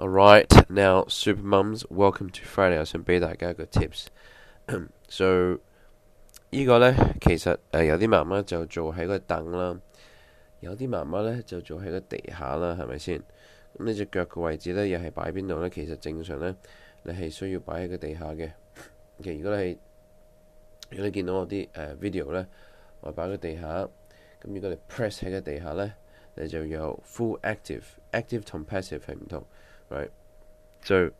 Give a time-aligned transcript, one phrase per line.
[0.00, 2.78] Alright, now Super Mums, welcome to Friday。
[2.78, 4.06] 我想俾大家一个 tips。
[5.06, 5.58] so，
[6.48, 9.78] 依个呢，其实诶有啲妈妈就坐喺个凳啦，
[10.60, 13.18] 有啲妈妈呢就坐喺个地下啦，系咪先？
[13.20, 15.68] 咁你只脚嘅位置呢，又系摆边度呢？
[15.68, 16.56] 其实正常呢，
[17.02, 18.48] 你系需要摆喺个地下嘅。
[19.18, 19.78] 其实如果你
[20.88, 22.46] 如果你见到我啲诶 video 呢，
[23.02, 23.68] 我摆喺个地下，
[24.40, 25.92] 咁如果你 press 喺个地下呢，
[26.36, 27.82] 你就有 full active、
[28.12, 29.44] active 同 passive 系唔同。
[29.92, 31.12] right？So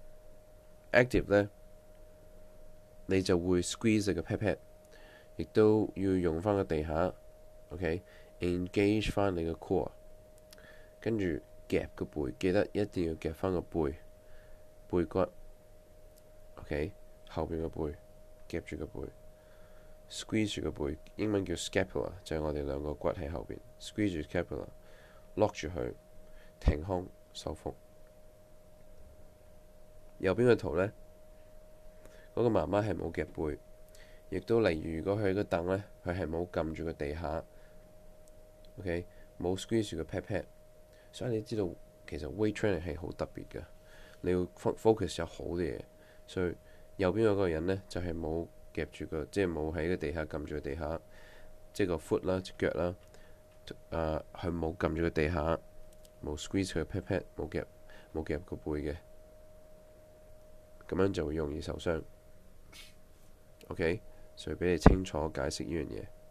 [0.92, 1.48] active 咧，
[3.06, 4.56] 你就會 squeeze 你個 pat pat，
[5.36, 7.12] 亦都要用翻個地下
[7.70, 9.90] ，OK，engage 翻你個 core，
[11.00, 13.94] 跟住夾個背，記得一定要夾翻個背
[14.88, 15.26] 背骨
[16.56, 16.92] ，OK，
[17.28, 17.94] 後邊個背
[18.48, 19.08] 夾住個背
[20.10, 25.92] ，squeeze 住個背，英文叫 scapula，就係我哋兩個骨喺後邊，squeeze 住 scapula，lock 住佢，
[26.60, 27.74] 停胸收腹。
[30.22, 30.92] 右邊個圖呢，
[32.32, 33.58] 嗰個媽媽係冇夾背，
[34.30, 37.44] 亦都例如如果佢個凳呢，佢係冇撳住個地下
[38.78, 39.04] ，OK，
[39.40, 40.44] 冇 squeeze 住個 pat pat，
[41.10, 41.68] 所以你知道
[42.08, 43.62] 其實 weight training 係好特別嘅，
[44.20, 45.80] 你要 focus 有好啲嘢。
[46.28, 46.54] 所以
[46.98, 51.00] 右邊嗰個人呢，就係冇夾住個，即係冇喺個地下撳住個地下，
[51.72, 52.94] 即個 foot 啦、腳啦，
[53.90, 55.58] 啊，佢冇撳住個地下，
[56.24, 57.64] 冇 squeeze 住個 pat pat，冇夾，
[58.14, 58.94] 冇夾個背嘅。
[60.92, 62.02] 咁樣就會容易受傷
[63.68, 63.98] ，OK？
[64.36, 66.21] 所以俾你清楚解釋呢樣嘢。